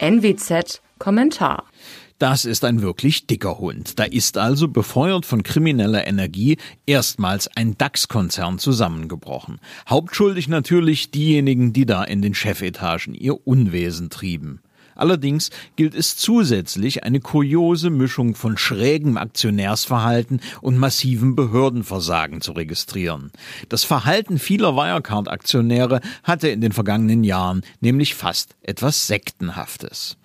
[0.00, 1.64] NWZ Kommentar.
[2.18, 3.98] Das ist ein wirklich dicker Hund.
[3.98, 9.60] Da ist also, befeuert von krimineller Energie, erstmals ein DAX-Konzern zusammengebrochen.
[9.88, 14.60] Hauptschuldig natürlich diejenigen, die da in den Chefetagen ihr Unwesen trieben.
[14.94, 23.30] Allerdings gilt es zusätzlich, eine kuriose Mischung von schrägem Aktionärsverhalten und massivem Behördenversagen zu registrieren.
[23.68, 30.16] Das Verhalten vieler Wirecard-Aktionäre hatte in den vergangenen Jahren nämlich fast etwas Sektenhaftes.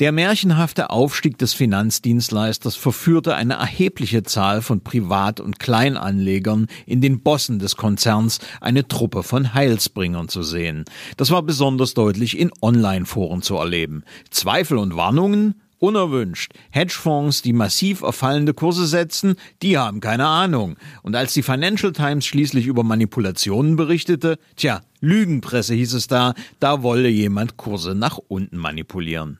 [0.00, 7.20] Der märchenhafte Aufstieg des Finanzdienstleisters verführte eine erhebliche Zahl von Privat- und Kleinanlegern in den
[7.20, 10.84] Bossen des Konzerns eine Truppe von Heilsbringern zu sehen.
[11.16, 14.02] Das war besonders deutlich in Online-Foren zu erleben.
[14.30, 15.54] Zweifel und Warnungen?
[15.78, 16.54] Unerwünscht.
[16.70, 20.76] Hedgefonds, die massiv auf fallende Kurse setzen, die haben keine Ahnung.
[21.02, 26.82] Und als die Financial Times schließlich über Manipulationen berichtete, tja, Lügenpresse hieß es da, da
[26.82, 29.38] wolle jemand Kurse nach unten manipulieren.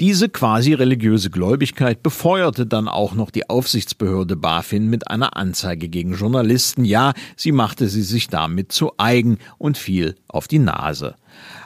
[0.00, 6.14] Diese quasi religiöse Gläubigkeit befeuerte dann auch noch die Aufsichtsbehörde BaFin mit einer Anzeige gegen
[6.14, 6.84] Journalisten.
[6.84, 11.16] Ja, sie machte sie sich damit zu eigen und fiel auf die Nase.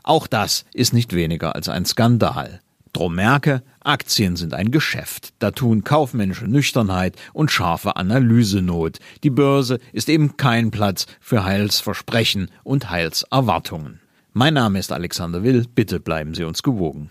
[0.02, 2.60] Auch das ist nicht weniger als ein Skandal.
[2.94, 5.34] Drum merke, Aktien sind ein Geschäft.
[5.38, 8.98] Da tun kaufmännische Nüchternheit und scharfe Analyse Not.
[9.24, 14.00] Die Börse ist eben kein Platz für Heilsversprechen und Heilserwartungen.
[14.32, 15.66] Mein Name ist Alexander Will.
[15.74, 17.10] Bitte bleiben Sie uns gewogen.